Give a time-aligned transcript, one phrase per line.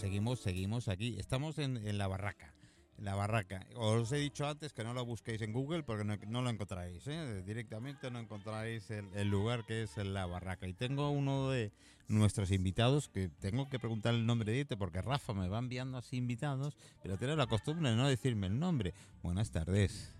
[0.00, 1.16] seguimos, seguimos aquí.
[1.18, 2.54] Estamos en, la barraca.
[2.98, 3.66] La barraca.
[3.76, 7.06] Os he dicho antes que no lo busquéis en Google porque no, no lo encontraréis.
[7.06, 7.42] ¿eh?
[7.46, 10.66] Directamente no encontraréis el, el lugar que es la barraca.
[10.66, 11.72] Y tengo uno de
[12.08, 15.96] nuestros invitados que tengo que preguntar el nombre de este porque Rafa me va enviando
[15.96, 18.94] así invitados, pero tiene la costumbre de no decirme el nombre.
[19.22, 20.12] Buenas tardes.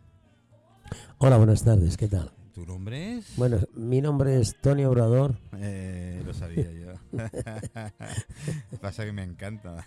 [1.19, 2.33] Hola, buenas tardes, ¿qué tal?
[2.55, 3.37] ¿Tu nombre es?
[3.37, 5.37] Bueno, mi nombre es Tony Obrador.
[5.57, 6.91] Eh, lo sabía yo.
[8.81, 9.87] Pasa que me encanta.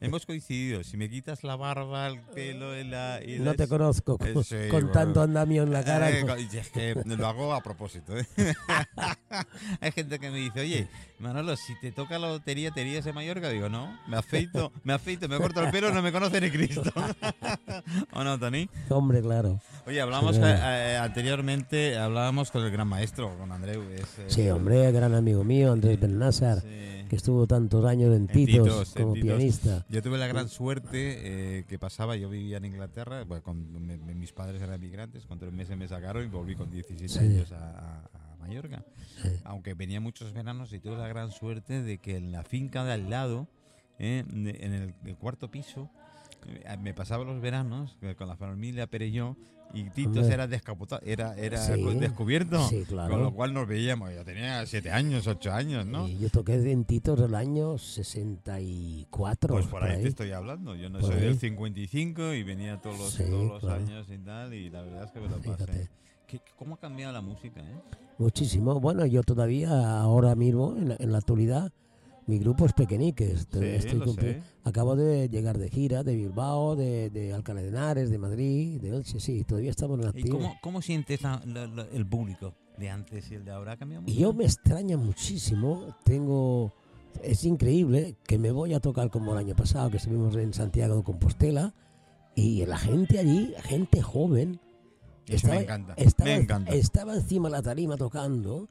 [0.00, 0.84] Hemos coincidido.
[0.84, 3.20] Si me quitas la barba, el pelo y la...
[3.24, 4.90] y No te conozco Eh, con, sí, con bueno.
[4.92, 6.10] tanto andamio en la cara.
[6.10, 8.12] Eh, es que lo hago a propósito.
[9.80, 13.12] Hay gente que me dice, oye, Manolo, si te toca la lotería, ¿te irías de
[13.12, 13.48] Mallorca?
[13.50, 16.82] Digo, no, me afeito, me afeito, me corto el pelo, no me conoce ni Cristo.
[18.12, 18.68] ¿O no, Tony?
[18.88, 19.60] Hombre, claro.
[19.86, 20.42] Oye, hablamos Sí.
[20.44, 20.56] eh,
[20.94, 23.82] eh, anteriormente, hablábamos con el gran maestro, con Andreu.
[23.92, 27.06] es, eh, Sí, hombre, gran amigo mío, Andrés Bennásar, sí.
[27.08, 29.28] que estuvo tantos años en En Titos, Titos, en como Titos.
[29.28, 29.86] pianista.
[29.88, 33.96] Yo tuve la gran suerte eh, que pasaba, yo vivía en Inglaterra, bueno, con- me-
[34.14, 37.18] mis padres eran migrantes, con tres meses me sacaron y volví con 17 Sí.
[37.18, 38.84] años a- a Mallorca.
[39.44, 42.92] Aunque venía muchos veranos y tuve la gran suerte de que en la finca de
[42.92, 43.48] al lado,
[43.98, 45.90] eh, en el, el cuarto piso,
[46.46, 49.36] eh, me pasaba los veranos eh, con la familia Perelló
[49.74, 50.32] y Hombre.
[50.32, 51.82] era descapotado, era, era Sí.
[51.98, 52.68] descubierto.
[52.68, 53.10] Sí, claro.
[53.14, 56.06] Con lo cual nos veíamos, yo tenía siete años, ocho años, ¿no?
[56.06, 59.54] Y yo toqué en Titos del año 64.
[59.54, 60.74] Pues por ahí, te estoy hablando.
[60.76, 61.26] Yo no Por soy ahí.
[61.26, 63.82] del 55 y venía todos los, Sí, todos los claro.
[63.82, 65.50] años y tal, y la verdad es que me lo pasé.
[65.66, 65.88] Fíjate.
[66.26, 67.80] ¿Qué- ¿Cómo ha cambiado la música, eh?
[68.18, 68.80] Muchísimo.
[68.80, 71.70] Bueno, yo todavía, ahora mismo, en la, en la actualidad,
[72.26, 73.46] mi grupo es Pequeñiques.
[73.52, 74.42] Sí, Estoy.
[74.64, 78.88] Acabo de llegar de gira, de Bilbao, de, de Alcalá de Henares, de Madrid, de
[78.96, 80.38] Elche, sí, todavía estamos en ¿Y activo.
[80.38, 83.72] cómo, cómo sientes la- la- la- el público de antes y el de ahora?
[83.72, 84.12] ¿Ha cambiado mucho?
[84.12, 86.72] Y yo me extraña muchísimo, tengo...
[87.22, 90.96] Es increíble que me voy a tocar como el año pasado, que estuvimos en Santiago
[90.96, 91.72] de Compostela,
[92.34, 94.60] y la gente allí, gente joven,
[95.28, 96.72] Eso me encanta, estaba, me encanta.
[96.72, 98.68] estaba encima de la tarima tocando,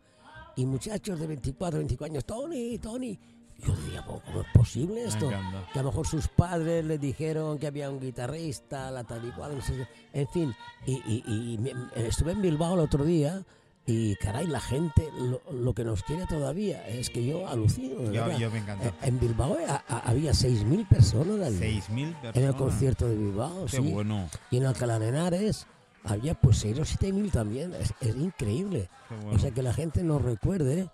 [0.55, 3.19] y muchachos de 24, 25 años, Tony, Tony.
[3.65, 5.29] Yo decía, "¿Cómo- ¿cómo es posible esto?
[5.29, 9.31] que a lo mejor sus padres les dijeron que había un guitarrista, la tal y
[9.31, 10.53] cual, no sé, en fin.
[10.85, 11.23] Y, y-
[11.53, 11.73] y me-
[12.07, 13.43] estuve en Bilbao el otro día
[13.85, 18.11] y, caray, la gente lo, lo que nos quiere todavía es que yo alucino.
[18.11, 18.87] Yo, yo me encanta.
[18.87, 22.35] Eh, En Bilbao a- a- había 6.000 personas allí, 6.000 personas.
[22.35, 23.91] en el concierto de Bilbao, Qué sí.
[23.93, 25.65] bueno, Y en Alcalá de Henares
[26.05, 27.73] había pues 6 o 7.000 también.
[27.73, 28.89] Es, es increíble.
[29.09, 29.31] bueno.
[29.35, 30.89] O sea, que la gente nos recuerde,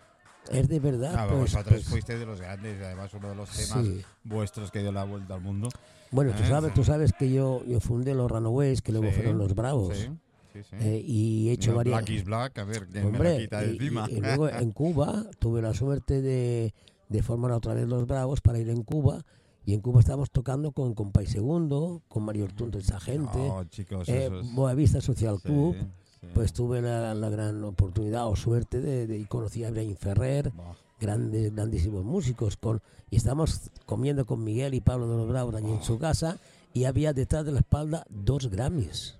[0.52, 1.14] es de verdad.
[1.18, 4.02] Ah, pues, vosotros pues, fuisteis de los grandes, además uno de los temas sí.
[4.24, 5.70] vuestros que dio la vuelta al mundo.
[6.12, 9.14] Bueno, tú Eh, sabes, tú sabes que yo, yo fundé los Runaways, que luego Sí,
[9.16, 9.98] fueron los Bravos.
[9.98, 10.08] Sí,
[10.54, 10.76] sí, sí.
[10.80, 11.96] eh, y he hecho No, varias.
[12.00, 14.08] Black is Black, a ver, ¿quién me la Hombre, quita y, encima?
[14.10, 16.74] y- y luego en Cuba tuve la suerte de,
[17.08, 19.24] de formar otra vez los Bravos para ir en Cuba.
[19.66, 23.38] Y en Cuba estábamos tocando con Compay Segundo, con Mario Ortundo, esa gente.
[23.38, 25.76] Oh, chicos, eh, es- Boavista Social sí, Club.
[26.20, 26.28] sí.
[26.34, 30.52] Pues tuve la, la gran oportunidad o suerte de, de y conocí a Ibrahim Ferrer,
[31.00, 32.58] grandes, grandísimos músicos.
[32.58, 36.38] Con, y estábamos comiendo con Miguel y Pablo de los Bravos allí en su casa
[36.74, 39.16] y había detrás de la espalda dos Grammys.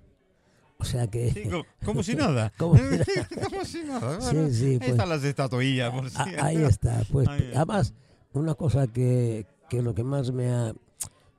[0.78, 1.30] O sea que...
[1.32, 2.52] Sí, co- como si nada.
[2.58, 2.82] Como si
[3.50, 4.20] Como si nada.
[4.20, 6.16] Sí, Bueno, sí, Ahí pues- están las estatuillas, por si.
[6.18, 7.02] Ah, ahí está.
[7.10, 7.94] Pues Ahí además,
[8.32, 10.74] una cosa que, que lo que más me ha,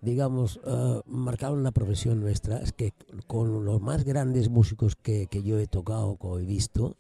[0.02, 2.92] digamos, eh, marcado en la profesión nuestra es que
[3.28, 6.96] con los más grandes músicos que, que yo he tocado, o he visto,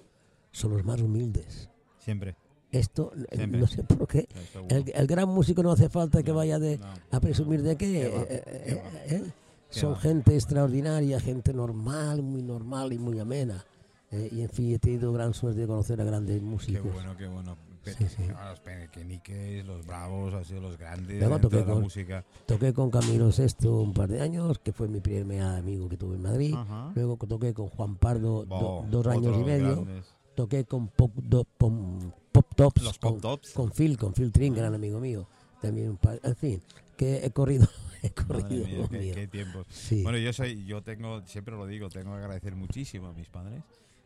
[0.51, 1.69] son los más humildes.
[1.97, 2.35] Siempre.
[2.71, 3.59] Esto, eh, Siempre.
[3.61, 4.27] no sé por qué.
[4.69, 7.75] El, el gran músico no hace falta que No, vaya de, no, a presumir de
[7.77, 8.09] Qué qué.
[8.09, 9.31] va, eh, eh, qué eh, eh.
[9.71, 13.65] Qué Son gente extraordinaria, gente normal, muy normal y muy amena.
[14.11, 16.93] Y en fin, he tenido gran suerte de conocer a grandes Qué músicos.
[16.93, 17.57] bueno, qué bueno.
[17.83, 18.23] Sí, sí.
[18.27, 22.25] Los pequeñiques, los bravos, han sido los grandes Luego de toqué toda la con- música.
[22.45, 26.15] Toqué con Camilo Sexto un par de años, que fue mi primer amigo que tuve
[26.15, 26.53] en Madrid.
[26.55, 26.91] Ajá.
[26.95, 29.75] Luego toqué con Juan Pardo do- dos años y medio.
[29.83, 30.05] grandes.
[30.35, 33.51] Toqué con Pop, Do- Pom- Pop Tops, Los con, Pop Tops.
[33.53, 35.27] con Phil, con Phil Trin, gran amigo mío.
[35.61, 36.61] También un par, en fin,
[36.97, 37.67] que he corrido,
[38.01, 38.65] he corrido.
[38.67, 39.67] mía, qué, qué tiempos.
[39.69, 40.01] Sí.
[40.03, 43.61] Bueno, yo soy, yo tengo, siempre lo digo, tengo que agradecer muchísimo a mis padres.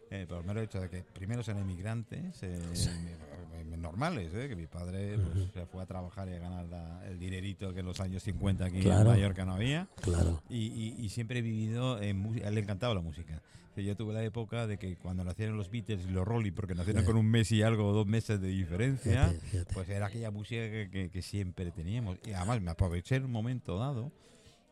[0.10, 4.56] Eh, por el mero hecho de que primero son inmigrantes eh, eh, normales, eh, que
[4.56, 7.86] mi padre pues, se fue a trabajar y a ganar la- el dinerito que en
[7.88, 9.02] los años 50 aquí Claro.
[9.02, 9.88] en Mallorca no había.
[10.02, 10.42] Claro.
[10.50, 12.46] Y, y- y siempre he vivido en música.
[12.46, 13.42] A él le encantaba la música.
[13.76, 17.04] Yo tuve la época de que cuando nacieron los Beatles y los Rolling, porque nacieron
[17.04, 17.06] Sí.
[17.06, 19.32] con un mes y algo, dos meses de diferencia,
[19.74, 22.18] pues era aquella música que, que- que siempre teníamos.
[22.26, 24.12] Y además me aproveché en un momento dado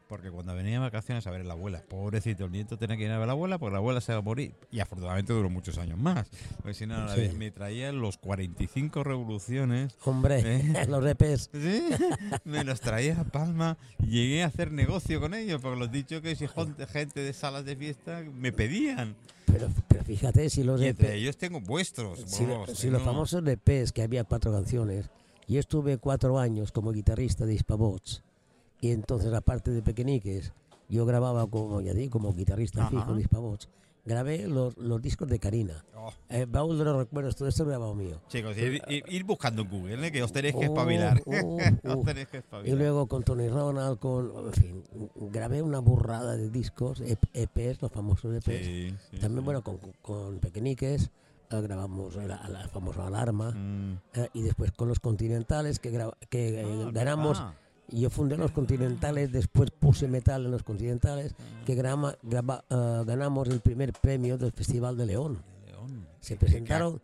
[0.08, 3.04] porque cuando venía de vacaciones a ver a la abuela, pobrecito, el nieto tenía que
[3.06, 4.54] ir a ver a la abuela porque la abuela se va a morir.
[4.72, 6.28] Y afortunadamente duró muchos años más.
[6.58, 7.22] Porque si no, Sí.
[7.22, 9.96] vez me traía los 45 revoluciones.
[10.06, 10.86] Hombre, ¿Eh?
[10.90, 11.50] los repes.
[11.52, 11.84] Sí,
[12.44, 16.36] me los traía a Palma llegué a hacer negocio con ellos, porque los dicho que
[16.36, 19.16] si gente, de salas de fiesta me pedían.
[19.46, 21.22] Pero, pero fíjate, si los Y entre repes.
[21.22, 22.20] ellos tengo vuestros.
[22.26, 25.10] Si, vamos, si los tengo- famosos LPs, que había cuatro canciones,
[25.48, 28.22] yo estuve cuatro años como guitarrista de Hispavox,
[28.82, 30.52] y entonces aparte de Pequeñiques,
[30.90, 32.90] yo grababa como, ya digo, como guitarrista Ajá.
[32.92, 33.70] fijo de Hispavox,
[34.06, 35.84] grabé los, los discos de Karina.
[35.98, 38.22] Oh, Eh, baúl de los recuerdos, todo esto grabado mío.
[38.28, 40.12] chicos, ir, ir- buscando en Google, ¿eh?
[40.12, 41.24] que os tenéis que Oh, espabilar.
[41.26, 42.04] oh, os oh.
[42.06, 44.84] tenéis que Y luego con Tony Ronald, con, en fin,
[45.32, 48.46] grabé una burrada de discos, E- EPs, los famosos EPs.
[48.66, 49.46] Sí, sí, También, sí.
[49.46, 51.10] bueno, con, con Pequeñiques
[51.50, 53.50] eh, grabamos la, la famosa Alarma.
[53.52, 54.00] Mm.
[54.14, 55.90] Eh, y después con los continentales que,
[56.30, 57.40] que eh, Ah, ganamos.
[57.40, 57.56] ah,
[57.92, 61.36] y Yo fundé los continentales, después puse metal en los continentales,
[61.66, 65.44] que grama- graba- eh, ganamos el primer premio del Festival de León.
[66.20, 67.00] Se presentaron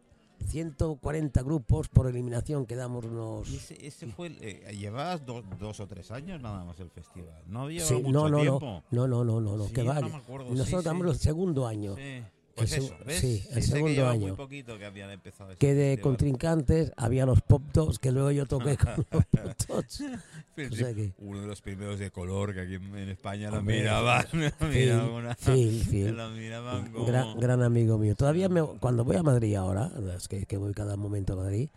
[0.47, 3.47] 140 grupos, por eliminación quedamos unos...
[3.49, 7.43] Ese, ese fue, el- eh, llevabas dos, dos o tres años nada más el festival.
[7.45, 8.83] No había Sí, mucho no, no, tiempo.
[8.91, 10.09] no, no, no, no, no, Sí, que vale.
[10.09, 11.09] Nosotros sí, sí.
[11.09, 11.95] el segundo año.
[12.61, 13.19] Pues El eso, ¿ves?
[13.19, 14.35] sí, el sé que segundo lleva muy año.
[14.35, 16.01] poquito que habían empezado Que de festival.
[16.01, 19.25] contrincantes había los pop tops que luego yo toqué con los pop
[19.67, 20.03] tops.
[20.71, 24.25] O sea que- Uno de los primeros de color que aquí en, España lo miraban.
[26.33, 27.05] miraban como...
[27.05, 28.15] gran, gran amigo mío.
[28.15, 31.69] Todavía me- cuando voy a Madrid ahora, es que, que voy cada momento a Madrid,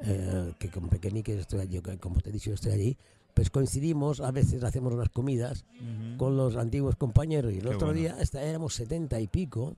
[0.00, 2.96] eh, que con Pequeñiques estoy allí, como te he dicho, estoy allí,
[3.34, 6.16] pues coincidimos, a veces hacemos unas comidas Ujú.
[6.18, 7.52] con los antiguos compañeros.
[7.52, 8.00] Y el Qué otro bueno.
[8.00, 9.76] día hasta éramos setenta y pico,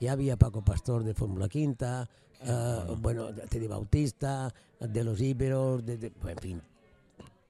[0.00, 2.08] y había Paco Pastor de Fórmula Quinta,
[2.42, 6.62] eh, bueno, Teddy Bautista, de los Íberos, de, de- en fin.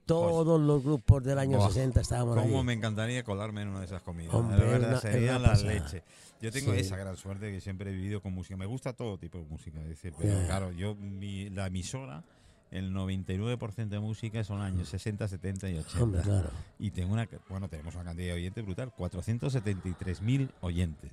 [0.06, 2.66] Todos los grupos del año Buah, 60 estábamos Cómo allí.
[2.66, 4.34] me encantaría colarme en una de esas comidas.
[4.34, 5.72] Hombre, la verdad, una- sería la pasada.
[5.72, 6.02] leche.
[6.42, 6.80] Yo tengo Sí.
[6.80, 8.54] esa gran suerte que siempre he vivido con música.
[8.58, 10.46] Me gusta todo tipo de música, es decir, pero Ya.
[10.46, 12.22] claro, yo mi, la emisora,
[12.70, 16.02] el 99% de música son años 60, 70 y 80.
[16.02, 16.50] Hombre, claro.
[16.78, 21.12] Y tengo una, bueno, tenemos una cantidad de oyentes brutal, 473.000 oyentes.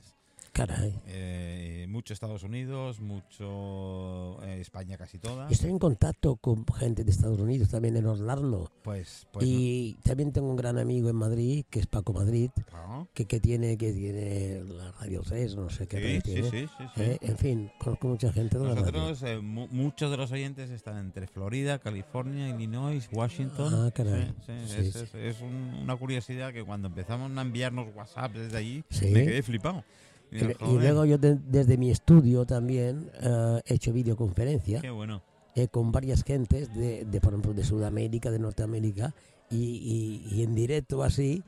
[0.53, 0.99] Caray.
[1.07, 5.49] Eh, mucho Estados Unidos, mucho eh, España casi toda.
[5.49, 8.69] Estoy en contacto con gente de Estados Unidos, también en Orlando.
[8.83, 13.07] Pues, pues y también tengo un gran amigo en Madrid, que es Paco Madrid, no.
[13.13, 16.49] que, que tiene que tiene la Radio 3, no sé qué Sí, sí, tiene.
[16.51, 16.67] sí.
[16.97, 18.91] Eh, En fin, conozco mucha gente de la radio.
[18.91, 23.73] Nosotros, eh, mu- muchos de los oyentes están entre Florida, California, Illinois, Washington.
[23.73, 24.33] Ah, caray.
[24.47, 24.77] Es, sí.
[24.99, 29.41] es- es un- una curiosidad que cuando empezamos a enviarnos WhatsApp desde allí, me quedé
[29.43, 29.83] flipado.
[30.31, 33.91] Y, Que- digo, y "Joder, luego yo de- desde mi estudio también eh, he hecho
[33.91, 35.21] videoconferencia Qué bueno.
[35.55, 39.13] eh, con varias gentes de, de, por ejemplo, de Sudamérica, de Norteamérica,
[39.49, 41.43] y, y- y en directo así,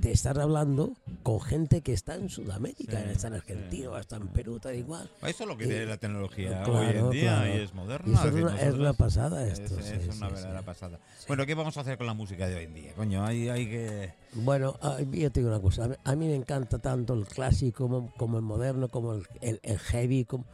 [0.00, 0.92] de estar hablando
[1.22, 4.28] con gente que está en Sudamérica, Sí, está en sí, Argentina, o está en sí.
[4.34, 5.08] Perú, tal igual.
[5.26, 7.48] Eso es lo que tiene la tecnología claro, hoy en día claro.
[7.54, 8.08] y es moderna.
[8.08, 9.78] Y es decir, una, es una nosotros- pasada es- esto.
[9.80, 10.64] es, sí, una sí, verdadera sí.
[10.66, 10.98] pasada.
[11.26, 12.92] Bueno, ¿qué vamos a hacer con la música de hoy en día?
[12.94, 14.12] Coño, hay, hay que...
[14.34, 14.78] Bueno,
[15.12, 18.12] yo te digo una cosa, a mí, a mí me encanta tanto el clásico como,
[18.16, 20.24] como el moderno, como el, el- el heavy.
[20.24, 20.44] Como,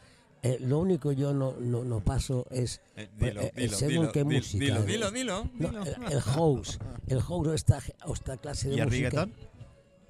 [0.42, 4.12] eh, lo único yo no, no, no paso es eh, dilo, eh, dilo, según dilo,
[4.12, 4.86] qué música, Dilo, eh.
[4.86, 5.50] dilo, dilo.
[5.58, 5.82] no, dilo.
[6.06, 6.78] el, el house.
[7.06, 7.78] El house o esta,
[8.12, 9.08] esta clase de ¿Y el música.
[9.10, 9.50] reggaetón?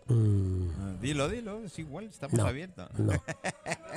[0.08, 2.44] Mm, Ah, Dilo, dilo, es igual, estamos No.
[2.46, 2.88] abiertos.
[2.98, 3.12] no,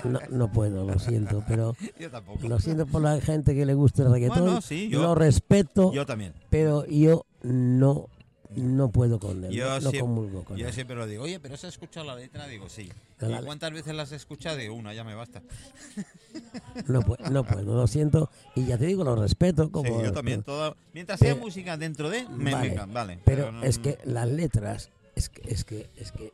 [0.05, 2.47] no, no puedo, lo siento, pero Yo tampoco.
[2.47, 4.43] lo siento por la gente que le gusta el reggaetón.
[4.43, 6.33] Bueno, sí, yo- lo respeto, Yo también.
[6.51, 8.09] pero yo no,
[8.55, 9.51] no puedo con él.
[9.51, 10.73] Yo no, siempre- comulgo con Yo él.
[10.73, 12.47] siempre lo digo, oye, pero ¿has escuchado la letra?
[12.47, 12.91] Digo, sí.
[13.21, 14.57] ¿Y cuántas veces las has escuchado?
[14.57, 15.41] Digo, una, ya me basta.
[16.87, 18.29] No, puedo, no puedo, lo siento.
[18.55, 19.71] Y ya te digo, lo respeto.
[19.71, 20.43] Como, sí, yo también.
[20.93, 23.19] Mientras Pero- sea música dentro de, me Vale, vale.
[23.23, 26.33] Pero no- es que las letras, es que, es que, es que,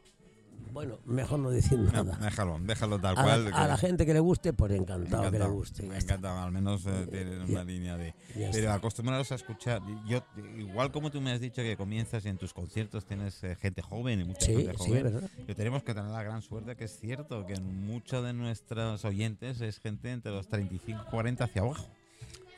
[0.71, 2.17] bueno, mejor no decir no, nada.
[2.21, 3.45] déjalo, déjalo tal a, cual.
[3.49, 5.83] la, a la gente que le guste, pues encantado, que le guste.
[5.83, 8.13] me encanta, al menos eh, tienen Ya- una línea de...
[8.33, 8.73] Pero está.
[8.75, 10.23] acostumbrados a escuchar, yo
[10.57, 13.81] igual como tú me has dicho que comienzas y en tus conciertos tienes eh, gente
[13.81, 16.85] joven y mucha Sí, gente sí, joven, que tenemos que tener la gran suerte que
[16.85, 21.61] es cierto que muchos de nuestros oyentes es gente entre los 35 y 40 hacia
[21.61, 21.85] abajo.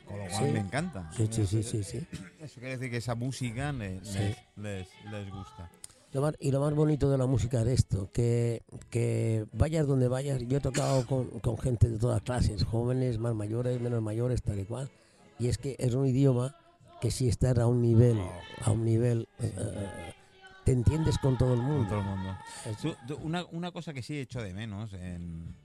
[0.06, 0.51] Con lo cual Sí.
[0.51, 1.10] me encanta.
[1.15, 2.06] Sí, sí, sí, sí, sí.
[2.41, 4.18] Eso quiere decir que esa música le- Sí.
[4.18, 5.70] les, les, les gusta.
[6.13, 10.10] Lo más- y lo más bonito de la música es esto, que, que vayas donde
[10.10, 14.41] vayas, yo he tocado con, con gente de todas clases, jóvenes, más mayores, menos mayores,
[14.41, 14.89] tal y cual,
[15.39, 16.53] y es que es un idioma
[17.00, 18.20] que si estás a un nivel,
[18.62, 20.13] a un nivel, eh, eh,
[20.65, 21.89] te entiendes con todo el Con mundo.
[21.89, 22.38] todo el mundo.
[22.65, 25.56] Es- Tú- tú- una, una cosa que sí he hecho de menos, en-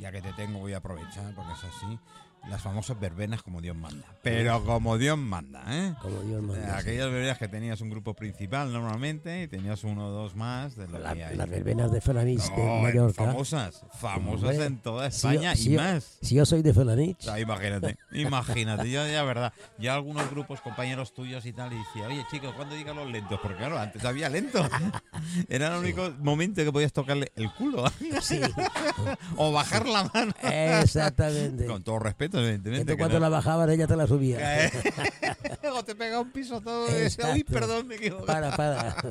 [0.00, 1.98] ya que te tengo voy a aprovechar porque es así.
[2.48, 4.06] Las famosas verbenas como Dios manda.
[4.22, 5.94] Pero como Dios manda, ¿eh?
[6.00, 6.64] Como Dios manda.
[6.64, 6.80] sí.
[6.88, 10.88] Aquellas verbenas que tenías un grupo principal normalmente y tenías uno o dos más de
[10.88, 11.36] lo La- que hay.
[11.36, 13.24] las verbenas de Felanich de No, Mallorca.
[13.24, 16.18] famosas, famosas en toda si yo- España si y yo- más.
[16.22, 20.60] Si yo soy de Felanich, O sea, imagínate, imagínate, yo ya verdad, ya algunos grupos,
[20.60, 23.38] compañeros tuyos y tal, y decía, oye chicos, ¿cuándo digan los lentos?
[23.42, 24.66] Porque claro, antes había lento.
[25.48, 27.84] Era el único momento que podías tocarle el culo
[28.22, 28.40] sí,
[29.36, 30.32] o bajar la mano.
[30.42, 31.66] exactamente.
[31.66, 32.80] Con todo respeto, evidentemente.
[32.82, 34.66] Entonces, cuando no- la bajabas, ella te la subía.
[34.66, 34.70] Eh,
[35.74, 38.26] o te pega un piso todo y dices, uy, perdón, me equivoqué.
[38.26, 38.96] Para, para.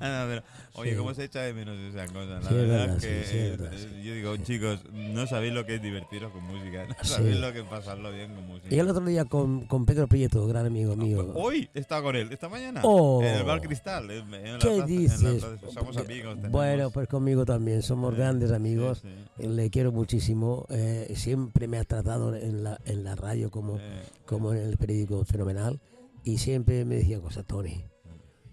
[0.00, 0.42] Ah, no, pero,
[0.74, 0.96] oye, Sí.
[0.96, 2.40] ¿cómo se echa de menos esa cosa?
[2.40, 5.64] La Sí, verdad verdad, que sí, es verdad, eh, yo digo, chicos, no sabéis lo
[5.66, 8.74] que es divertiros con música, no sabéis lo que es pasarlo bien con música.
[8.74, 11.32] Y el otro día con, con Pedro Prieto, gran amigo mío.
[11.34, 12.80] Hoy está con él, esta mañana.
[12.84, 13.22] Oh.
[13.22, 14.10] En el bar Cristal.
[14.10, 15.20] En, en ¿Qué plaza- en la dices?
[15.20, 15.70] plaza.
[15.72, 16.34] Somos amigos.
[16.36, 19.02] tenemos- Bueno, pues conmigo también, somos grandes amigos.
[19.38, 20.66] Le quiero muchísimo.
[20.70, 24.76] eh, siempre me ha tratado en la, en la radio como, Eh, como en el
[24.76, 25.80] periódico fenomenal.
[26.24, 27.84] Y siempre me decía cosa, Tony,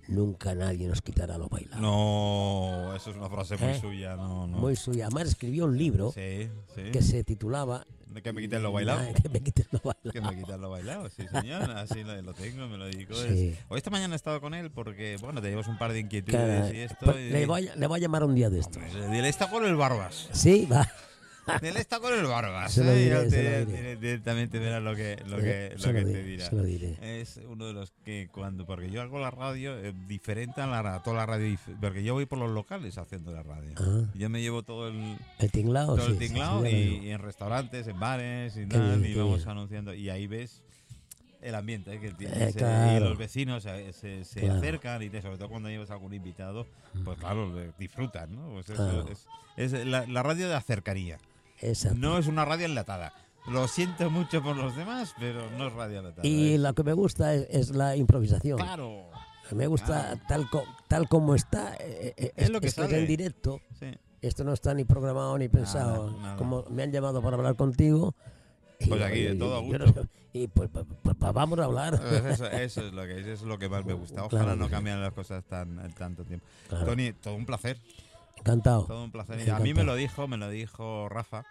[0.08, 1.82] nunca nadie nos quitará lo bailado.
[1.82, 3.80] no, eso es una frase muy ¿Eh?
[3.80, 4.16] suya.
[4.16, 4.58] No, no.
[4.58, 5.06] Muy suya.
[5.06, 6.92] Además escribió un libro Sí, sí.
[6.92, 7.86] que se titulaba
[8.24, 9.02] que me quiten lo bailado.
[9.04, 10.12] Nah, Que me quiten lo bailado.
[10.12, 13.14] Que me quitan lo bailado, sí señor, así lo, lo tengo, me lo dedico.
[13.14, 13.56] Sí.
[13.68, 16.80] Hoy esta mañana he estado con él porque, bueno, teníamos un par de inquietudes y
[16.80, 17.18] esto.
[17.20, 18.80] y- le, voy a, le voy a llamar un día de esto.
[19.14, 20.28] Él está con el Barbas.
[20.34, 20.88] Sí, va.
[21.62, 22.72] Él está con el Barbas.
[22.74, 22.96] Se lo ¿eh?
[22.96, 23.66] diré, Ya se te- lo diré.
[23.66, 26.46] tiene- Directamente verás lo que, lo que, se lo que te dirá.
[26.50, 27.22] se lo diré.
[27.22, 30.96] Es uno de los que cuando, porque yo hago la radio eh, diferente a, la,
[30.96, 33.74] a toda la radio, porque yo voy por los locales haciendo la radio.
[33.78, 36.70] Ah, Yo me llevo todo el, el tinglao, todo sí, el tinglao sí,
[37.04, 39.94] y, y en restaurantes, en bares y tal, y vamos anunciando.
[39.94, 40.62] Y ahí ves
[41.42, 42.34] el ambiente eh, que tiene.
[42.44, 43.06] Eh, Y claro.
[43.10, 44.56] los vecinos eh, se, se Claro.
[44.60, 46.68] acercan y te- sobre todo cuando llevas algún invitado,
[47.06, 48.50] pues claro, le- disfrutan, ¿no?
[48.54, 49.08] Pues eso Claro.
[49.10, 51.18] es, es la, la radio de acercaría.
[51.62, 51.98] Exacto.
[51.98, 53.14] No es una radio enlatada.
[53.48, 56.28] Lo siento mucho por los demás, pero no es radio enlatada.
[56.28, 58.58] Y es- lo que me gusta es, es la improvisación.
[58.60, 59.10] Claro.
[59.52, 60.22] Me gusta Claro.
[60.28, 61.74] tal, co- tal como está.
[61.80, 63.02] eh, eh, Es lo que esto es sale.
[63.02, 63.62] en directo.
[63.80, 63.88] Sí.
[64.22, 66.12] Esto no está ni programado ni pensado.
[66.20, 66.36] nada.
[66.38, 68.14] Como me han llamado para hablar contigo.
[68.88, 70.06] Pues aquí, de todo a gusto.
[70.32, 72.00] y pues, pues, pues, pues vamos a hablar.
[72.00, 74.24] Pues Eso, eso es lo que eso es lo que más me gusta.
[74.26, 76.46] Ojalá Claro no cambien las cosas tan en tanto tiempo.
[76.68, 76.86] Claro.
[76.86, 77.78] Tony, todo un placer.
[78.40, 78.86] Encantado.
[78.86, 79.36] Todo un placer.
[79.36, 79.58] Encantado.
[79.58, 81.44] a mí me lo dijo, me lo dijo Rafa.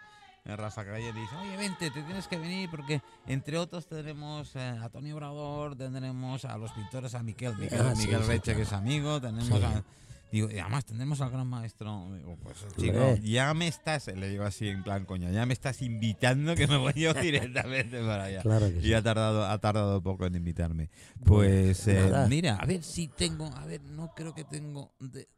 [0.44, 4.54] eh, Rafa Calle le dice, oye, vente, te tienes que venir porque entre otros tenemos
[4.56, 8.42] eh, a Tony Obrador, tendremos a los pintores, a Miquel, Miquel, Ah, Miguel sí, Reche,
[8.44, 8.56] claro.
[8.58, 9.64] que es amigo, tenemos Sí.
[9.64, 9.84] a...
[10.30, 12.06] Digo, y además tendremos al gran maestro.
[12.14, 15.80] Digo, pues chico, ya me estás, le digo así en plan coña, ya me estás
[15.80, 18.42] invitando que me voy yo directamente para allá.
[18.42, 18.88] Claro que sí.
[18.88, 20.90] Y ha tardado, ha tardado poco en invitarme.
[21.24, 25.28] Pues eh, mira, a ver si tengo, a ver, no creo que tengo, de-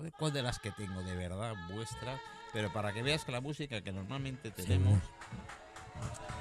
[0.00, 2.18] a ver cuál de las que tengo de verdad vuestra,
[2.54, 4.98] pero para que veas que la música que normalmente tenemos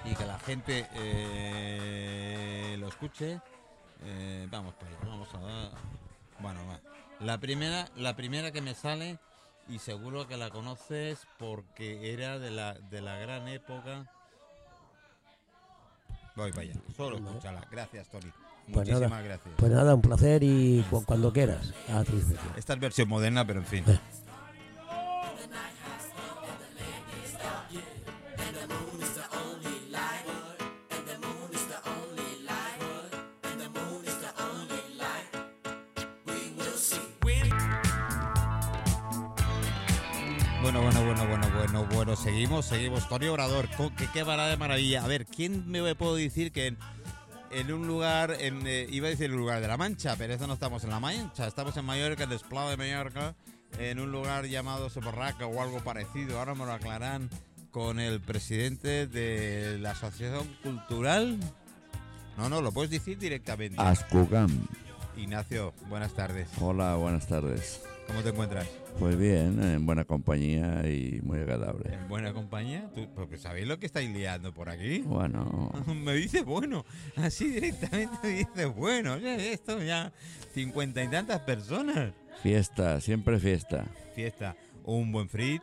[0.05, 3.41] y que la gente eh, lo escuche,
[4.03, 5.71] eh, vamos para allá, vamos a dar,
[6.39, 6.79] bueno, va.
[7.19, 9.19] La primera, la primera que me sale
[9.67, 14.09] y seguro que la conoces porque era de la, de la gran época.
[16.37, 17.67] Voy para allá, solo escúchala.
[17.69, 18.31] Gracias, Tony.
[18.73, 19.21] Pues Muchísimas nada.
[19.23, 19.53] gracias.
[19.57, 21.73] Pues nada, un placer y cu- cuando quieras.
[21.93, 22.17] A tu.
[22.57, 23.83] Esta es versión moderna, pero en fin.
[23.87, 23.99] Eh.
[40.61, 42.15] Bueno, bueno, bueno, bueno, bueno, bueno.
[42.15, 43.07] Seguimos, seguimos.
[43.07, 45.03] Tony Obrador, qué, qué de maravilla.
[45.03, 46.77] A ver, ¿quién me puedo decir que en,
[47.51, 50.47] en un lugar, en, eh, iba a decir el lugar de la Mancha, pero eso
[50.47, 53.35] no estamos en la Mancha, estamos en Mallorca, en Esplao de Mallorca,
[53.77, 56.39] en un lugar llamado Soporraca o algo parecido.
[56.39, 57.29] Ahora me lo aclaran
[57.71, 61.39] con el presidente de la Asociación Cultural.
[62.37, 63.81] No, no, lo puedes decir directamente.
[63.81, 64.49] Ascugam.
[65.17, 66.47] Ignacio, buenas tardes.
[66.61, 67.81] Hola, buenas tardes.
[68.09, 68.67] ¿Cómo te encuentras?
[68.99, 71.93] Pues bien, en buena compañía y muy agradable.
[71.93, 72.89] ¿En buena compañía?
[72.93, 74.99] ¿Tú, porque ¿Sabéis lo que estáis liando por aquí?
[75.05, 75.71] Bueno,
[76.03, 76.85] Me dice bueno,
[77.15, 79.15] así directamente me dice bueno.
[79.15, 80.11] Esto ya
[80.53, 82.11] cincuenta y tantas personas.
[82.43, 83.85] fiesta, siempre fiesta.
[84.15, 85.61] Fiesta, un buen frit,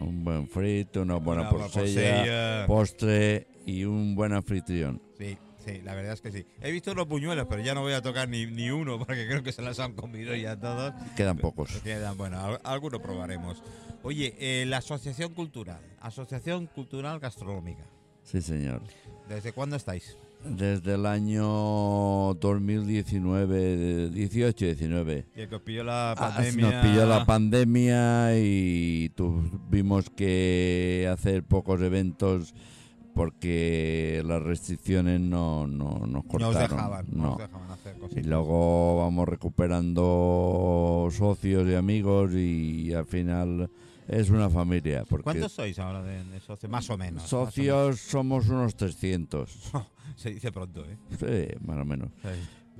[0.00, 2.66] Un buen frito, una buena una porcella, porcella.
[2.66, 5.00] postre y un buen anfitrión.
[5.18, 6.46] Sí, sí, la verdad es que sí.
[6.60, 9.42] He visto los puñuelos, pero ya no voy a tocar ni, ni uno porque creo
[9.42, 10.92] que se las han comido ya todos.
[11.16, 11.70] Quedan pocos.
[11.82, 13.62] Quedan, bueno, al- algunos probaremos.
[14.02, 17.84] Oye, eh, la Asociación Cultural, Asociación Cultural Gastronómica.
[18.22, 18.82] Sí, señor.
[19.28, 20.16] ¿Desde cuándo estáis?
[20.44, 25.24] Desde el año 2019, 18-19.
[25.34, 26.70] Y el que os pilló la Ah, pandemia.
[26.70, 32.54] Nos pilló la pandemia y tuvimos que hacer pocos eventos
[33.14, 36.58] porque las restricciones no, no nos No os cortaron.
[36.76, 37.32] dejaban, no no.
[37.32, 38.26] os dejaban hacer Y cositas.
[38.26, 43.70] luego vamos recuperando socios y amigos y al final
[44.08, 45.04] es una familia.
[45.08, 46.70] Porque ¿Cuántos sois ahora de, de socios?
[46.70, 47.22] Más o menos.
[47.22, 49.70] más o socios somos unos 300.
[49.72, 49.86] menos.
[50.16, 50.96] Se dice pronto, ¿eh?
[51.18, 52.10] Sí, más o menos.
[52.22, 52.28] Sí.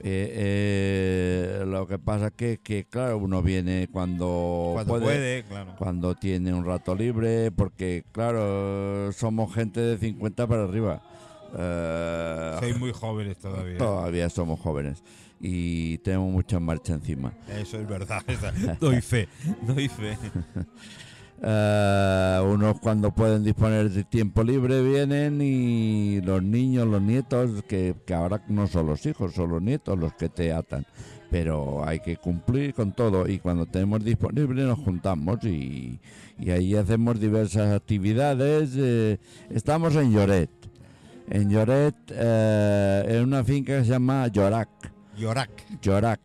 [0.01, 5.75] Eh, eh, lo que pasa que, que, claro, uno viene cuando, Cuando puede, claro.
[5.79, 11.01] cuando tiene un rato libre, porque, claro, somos gente de 50 para arriba.
[11.57, 13.79] Eh, Sois muy jóvenes todavía.
[13.79, 15.03] todavía somos jóvenes
[15.41, 17.33] y tenemos mucha marcha encima.
[17.49, 18.23] Eso es verdad.
[18.81, 19.29] Doy fe,
[19.63, 20.19] doy fe.
[21.47, 27.95] Eh, unos cuando pueden disponer de tiempo libre vienen y los niños, los nietos, que,
[28.07, 30.87] que ahora no son los hijos, son los nietos los que te atan.
[31.31, 36.01] Pero hay que cumplir con todo y cuando tenemos disponible nos juntamos y,
[36.39, 38.71] y ahí hacemos diversas actividades.
[38.77, 39.19] eh,
[39.51, 40.51] estamos en Lloret,
[41.29, 44.71] en Lloret, eh, en una finca que se llama Llorac.
[45.19, 45.51] Yorak.
[45.83, 46.21] Llorac.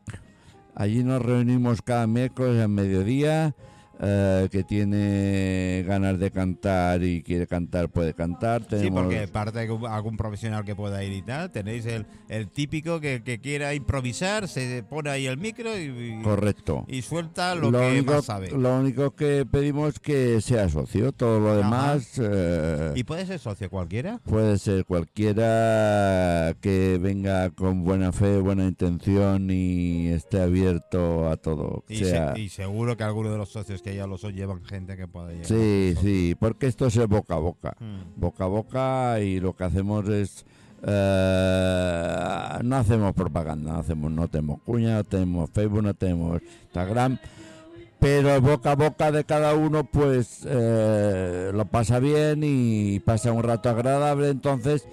[0.76, 3.54] Allí nos reunimos cada miércoles al mediodía.
[4.02, 8.62] Eh, que tiene ganas de cantar y quiere cantar, puede cantar.
[8.64, 12.48] Sí, Tenemos, porque parte de algún profesional que pueda ir y tal, tenéis el, el
[12.50, 15.82] típico que, que quiera improvisar, se pone ahí el micro y,
[16.20, 16.86] y- Correcto.
[16.88, 18.52] y suelta lo, que único, más sabe.
[18.52, 21.12] lo único que pedimos es que sea socio.
[21.12, 21.58] Todo lo Ajá.
[21.58, 24.20] demás eh, ¿Y puede ser socio cualquiera?
[24.24, 31.84] puede ser cualquiera que venga con buena fe, buena intención y esté abierto a todo.
[31.90, 34.64] Y, sea, se- y seguro que alguno de los socios que ya lo son llevan
[34.64, 35.46] gente que pueda llegar.
[35.46, 37.76] sí, sí, porque esto es boca a boca.
[37.80, 38.20] Mm.
[38.20, 40.46] boca a boca y lo que hacemos es
[40.82, 47.18] eh, no hacemos propaganda, no hacemos, no tenemos cuña, no tenemos Facebook, no tenemos Instagram,
[48.00, 53.44] pero boca a boca de cada uno pues eh, lo pasa bien y pasa un
[53.44, 54.88] rato agradable, entonces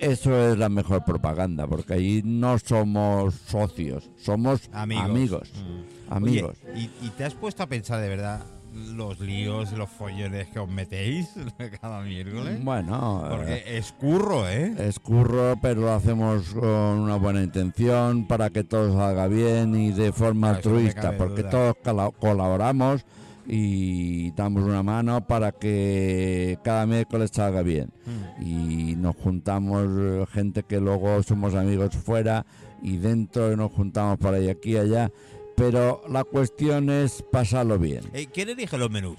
[0.00, 5.04] eso es la mejor propaganda, porque ahí no somos socios, somos Amigos.
[5.04, 5.52] amigos.
[5.54, 6.12] Mm.
[6.12, 6.56] amigos.
[6.72, 8.44] Oye, ¿y, y te has puesto a pensar de verdad
[8.94, 11.28] los líos, los follones que os metéis
[11.80, 12.62] cada miércoles?
[12.62, 14.74] Bueno, eh, Porque es curro, ¿eh?
[14.78, 19.90] Es curro, pero lo hacemos con una buena intención para que todo salga bien y
[19.90, 21.74] de forma altruista, porque duda.
[21.74, 23.04] todos colaboramos
[23.52, 27.92] y damos una mano para que cada miércoles salga bien.
[28.06, 28.42] Mm.
[28.42, 32.46] Y nos juntamos gente que luego somos amigos fuera
[32.80, 35.10] y dentro y nos juntamos por ahí, aquí y allá.
[35.56, 38.04] Pero la cuestión es pasarlo bien.
[38.32, 39.18] ¿Quién elige los menús?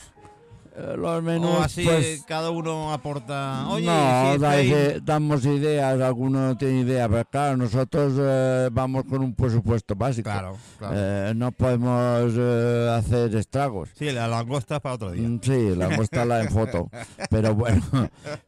[0.74, 3.68] Eh, Los menús, o así pues, cada uno aporta.
[3.68, 8.14] Oye, no, si da estáis- ide- damos ideas, alguno no tiene idea, pero claro, nosotros
[8.18, 10.30] eh, vamos con un presupuesto básico.
[10.30, 10.94] Claro, claro.
[10.98, 13.90] Eh, no podemos eh, hacer estragos.
[13.96, 15.28] sí, la langosta es para otro día.
[15.28, 16.90] Mm, Sí, la la en foto.
[17.30, 17.82] Pero bueno,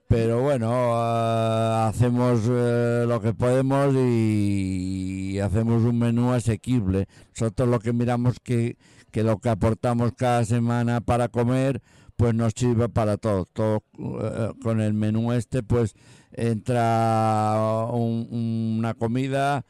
[0.08, 7.08] pero bueno, eh, hacemos eh, lo que podemos y hacemos un menú asequible.
[7.38, 8.78] Nosotros lo que miramos que,
[9.12, 11.82] que lo que aportamos cada semana para comer,
[12.24, 13.46] pues nos sirve para todo.
[13.52, 15.94] Todo eh, con el menú este, pues
[16.32, 19.66] entra un- una comida,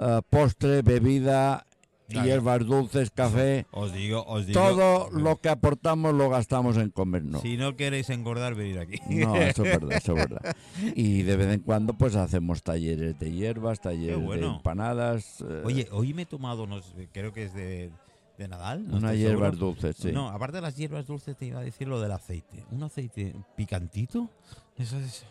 [0.00, 1.66] eh, postre, bebida,
[2.08, 2.26] Claro.
[2.26, 3.66] hierbas dulces, café.
[3.72, 4.58] Os digo, os digo.
[4.58, 7.40] Todo lo que aportamos lo gastamos en comer, no.
[7.40, 8.98] Si no queréis engordar, venir aquí.
[9.08, 10.56] No, eso es verdad, eso es verdad.
[10.94, 15.42] Y de vez en cuando pues hacemos talleres de hierbas, talleres de empanadas.
[15.42, 17.90] eh, Oye, hoy me he tomado, no sé, creo que es de,
[18.42, 18.86] de Nadal.
[18.88, 19.72] no hierbas seguro.
[19.72, 20.12] dulces, sí.
[20.12, 22.64] No, aparte de las hierbas dulces, te iba a decir lo del aceite.
[22.70, 24.28] ¿Un aceite picantito?
[24.76, 25.24] Eso es.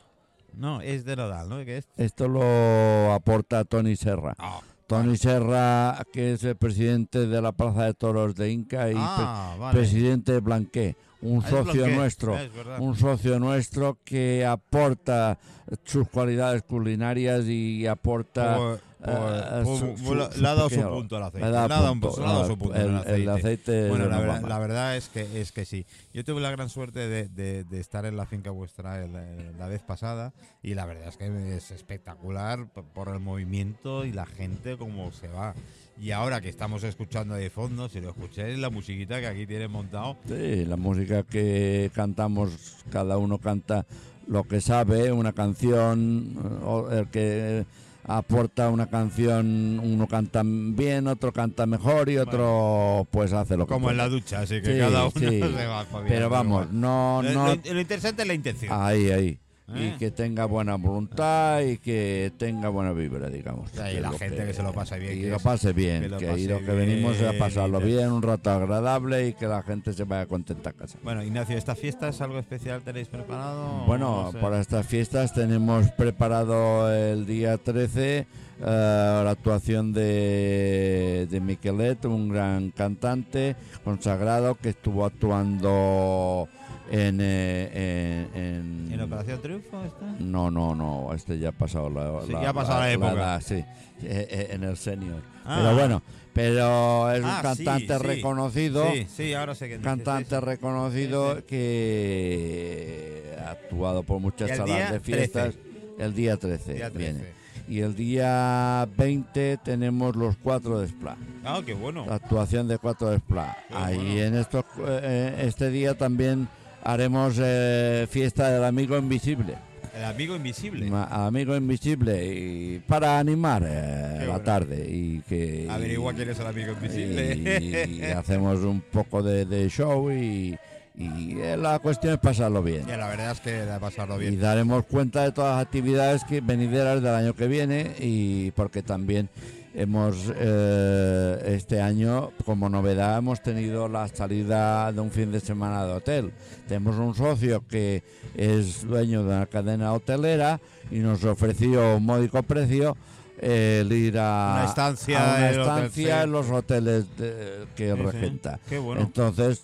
[0.53, 1.57] No, es de Nadal, ¿no?
[1.63, 1.87] ¿Qué es?
[1.97, 4.35] Esto lo aporta Tony Serra.
[4.37, 8.93] Ah, Tony Serra, que es el presidente de la Plaza de Toros de Inca y
[8.93, 9.77] pre- ah, vale.
[9.79, 11.95] presidente de Blanqué, un Ah, es socio Blanqué.
[11.95, 12.37] nuestro.
[12.79, 15.37] Un socio nuestro que aporta
[15.85, 20.81] sus cualidades culinarias y aporta pues- eh, pues- su- pues su- le- ha dado su
[20.81, 21.39] punto al aceite.
[21.51, 22.97] le ha dado punto, le ha su punto el, al el
[23.29, 23.29] aceite.
[23.31, 25.85] aceite Bueno, no la, verdad, la verdad es que es que sí.
[26.13, 29.67] Yo tuve la gran suerte de, de- de estar en la finca vuestra el- la
[29.67, 34.77] vez pasada y la verdad es que es espectacular por el movimiento y la gente
[34.77, 35.53] como se va.
[35.99, 39.69] Y ahora que estamos escuchando de fondo, si lo escucháis, la musiquita que aquí tienen
[39.71, 43.85] montado, Sí, la música que cantamos, cada uno canta
[44.27, 47.65] lo que sabe, una canción, eh, o el que
[48.05, 53.73] aporta una canción, uno canta bien, otro canta mejor y otro pues hace lo que
[53.73, 55.39] como en la ducha, así que Sí, cada uno sí.
[55.39, 58.71] se va Pero vamos, no, Lo, no, lo- lo interesante es la intención.
[58.73, 59.39] ahí, ahí.
[59.69, 59.93] ¿Eh?
[59.95, 63.71] y que tenga buena voluntad y que tenga buena vibra, digamos.
[63.73, 66.17] Y la gente que se lo pase bien, Y que lo pase bien, que lo
[66.17, 69.47] que, pase y lo que venimos es a pasarlo bien, un rato agradable y que
[69.47, 70.97] la gente se vaya contenta a casa.
[71.03, 72.81] Bueno, Ignacio, ¿esta fiesta es algo especial?
[72.81, 73.85] ¿Tenéis preparado?
[73.85, 74.37] Bueno, No sé.
[74.39, 78.27] para estas fiestas tenemos preparado el día 13
[78.63, 86.47] eh, la actuación de, de Miquelet, un gran cantante consagrado que estuvo actuando
[86.89, 87.19] en...
[87.21, 90.05] eh, en, en- ¿En Operación Triunfo está?
[90.19, 93.41] No, no, no, este ya ha pasado la, Sí, ya ha pasado la época.
[93.41, 93.65] sí, eh,
[94.01, 95.21] eh, en el senior.
[95.45, 95.59] Ah.
[95.61, 96.01] Pero bueno,
[96.33, 98.03] pero es Ah, un sí, cantante sí.
[98.03, 104.91] reconocido Sí, sí, ahora sé que dices, cantante reconocido que ha actuado por muchas salas
[104.91, 105.55] de fiestas.
[105.97, 106.97] El día 13, Día 13.
[106.97, 107.41] viene.
[107.67, 111.15] Y el día 20 tenemos los cuatro de Spla.
[111.45, 112.05] Ah, qué bueno.
[112.07, 113.55] La actuación de cuatro de Spla.
[113.67, 114.11] Qué Ahí bueno.
[114.21, 116.47] en estos, eh, este día también
[116.83, 119.55] haremos eh, fiesta del amigo invisible.
[119.95, 120.89] El amigo invisible.
[120.89, 124.39] Ma- Amigo invisible y para animar eh, la bueno.
[124.41, 127.87] tarde y que Averigua quién es el amigo invisible.
[127.89, 130.57] y hacemos un poco de, de show y,
[130.97, 132.85] y, eh, la cuestión es pasarlo bien.
[132.85, 134.39] Que la verdad es que pasarlo Y bien.
[134.39, 139.27] daremos cuenta de todas las actividades que venideras del año que viene y porque también
[139.73, 145.85] hemos eh, este año como novedad hemos tenido la salida de un fin de semana
[145.85, 146.31] de hotel.
[146.67, 148.03] Tenemos un socio que
[148.35, 152.97] es dueño de una cadena hotelera y nos ofreció un módico precio
[153.39, 156.29] el ir a Una estancia a una en hotel, sí.
[156.29, 158.03] los hoteles de- que Sí, sí.
[158.03, 158.59] regenta.
[158.69, 159.01] Qué bueno.
[159.01, 159.63] Entonces,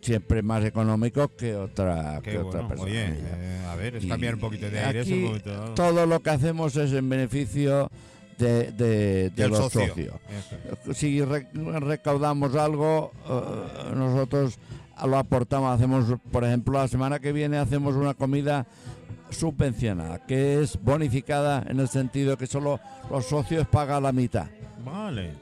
[0.00, 2.88] siempre más económico que otra, Qué que otra persona.
[2.88, 5.00] Oye, eh, a ver, es cambiar un poquito de aire.
[5.00, 5.28] aquí.
[5.74, 7.90] Todo lo que hacemos es en beneficio
[8.38, 9.88] de, de- de Del los socio.
[9.88, 10.14] socios.
[10.94, 11.46] Si re-
[11.80, 14.58] recaudamos algo, eh, nosotros
[15.04, 15.74] lo aportamos.
[15.74, 18.66] Hacemos, por ejemplo, la semana que viene hacemos una comida
[19.30, 24.46] subvencionada, que es bonificada en el sentido que solo los socios pagan la mitad.
[24.84, 25.32] Vale.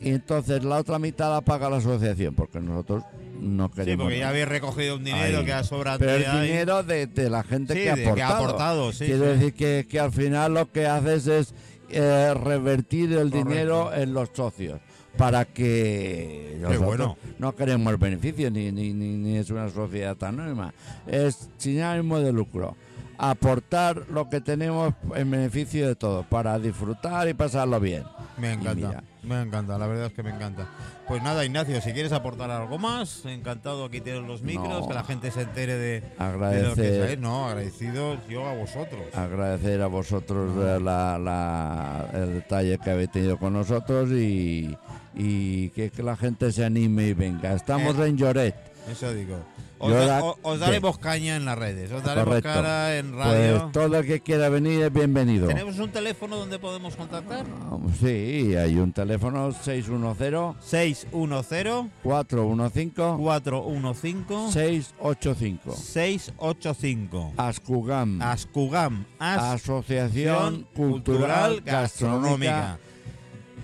[0.00, 3.02] Y entonces la otra mitad la paga la asociación, porque nosotros
[3.38, 4.04] no Sí, queremos.
[4.04, 5.44] porque ya habéis recogido un dinero Ahí.
[5.44, 5.98] que ha sobrado.
[5.98, 8.92] Pero el dinero de, de la gente sí, que, ha que aportado.
[8.92, 9.30] Sí, Quiero sí.
[9.32, 11.54] decir que, que al final lo que haces es
[11.90, 13.48] eh, revertir el Correcto.
[13.48, 14.80] dinero en los socios
[15.16, 17.16] para que nosotros bueno.
[17.38, 20.72] no queremos beneficios ni, ni, ni, ni es una sociedad anónima.
[21.06, 22.76] Es sin ánimo de lucro.
[23.18, 28.04] Aportar lo que tenemos en beneficio de todos para disfrutar y pasarlo bien.
[28.38, 29.04] Me encanta, mira.
[29.36, 30.66] Me encanta, la verdad es que me encanta.
[31.08, 34.88] Pues nada, Ignacio, si quieres aportar algo más, encantado aquí tienes los micros, No.
[34.88, 37.18] que la gente se entere de, de lo que es.
[37.18, 39.02] No, agradecido yo a vosotros.
[39.14, 44.76] agradecer a vosotros eh, la- la- el detalle que habéis tenido con nosotros y,
[45.14, 47.54] y que, que la gente se anime y venga.
[47.54, 48.69] Estamos Eh, en Lloret.
[48.90, 49.36] Eso digo.
[49.78, 52.50] Os, da- o- os daremos caña en las redes, os daremos Correcto.
[52.52, 53.60] cara en radio.
[53.60, 55.46] Pues todo el que quiera venir es bienvenido.
[55.48, 57.46] ¿Tenemos un teléfono donde podemos contactar?
[57.48, 65.72] Vamos, Sí, hay un teléfono 610 610 415 415 685.
[65.76, 67.32] 685.
[67.38, 72.78] Ascugam, Ascugam, Asociación Cultural Gastronómica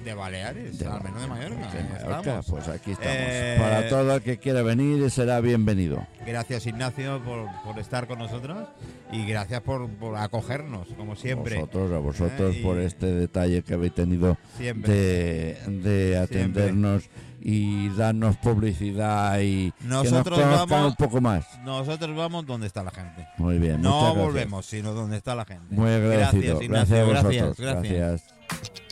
[0.07, 1.69] de Baleares, de al menos de Mallorca.
[1.73, 2.41] de Mallorca.
[2.49, 3.17] Pues aquí estamos.
[3.19, 6.07] Eh, Para todo el que quiera venir será bienvenido.
[6.25, 8.69] Gracias Ignacio por, por estar con nosotros
[9.13, 11.57] y gracias por, por acogernos, como siempre.
[11.57, 14.93] Vosotros, a vosotros Eh, por este detalle que habéis tenido Siempre.
[14.93, 21.47] de, de atendernos y darnos publicidad y Nosotros que nos vamos- un poco más.
[21.65, 23.27] Nosotros vamos donde está la gente.
[23.39, 24.25] Muy bien, No gracias.
[24.25, 25.75] volvemos, sino donde está la gente.
[25.75, 26.59] Muy agradecido.
[26.61, 27.57] Gracias, Gracias, Ignacio, a vosotros.
[27.59, 27.93] gracias.
[27.93, 28.23] gracias.
[28.49, 28.86] gracias.